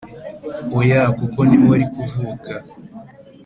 oya 0.77 1.01
kuko 1.17 1.39
ntiwari 1.47 1.85
kuvuka 1.93 2.51